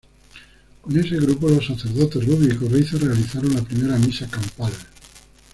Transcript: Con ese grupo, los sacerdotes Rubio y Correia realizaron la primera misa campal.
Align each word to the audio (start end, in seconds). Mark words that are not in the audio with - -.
Con 0.81 0.97
ese 0.99 1.17
grupo, 1.17 1.47
los 1.47 1.63
sacerdotes 1.67 2.25
Rubio 2.25 2.51
y 2.51 2.55
Correia 2.55 2.89
realizaron 2.93 3.53
la 3.53 3.61
primera 3.61 3.99
misa 3.99 4.27
campal. 4.27 4.71